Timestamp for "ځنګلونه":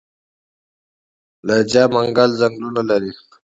2.39-2.81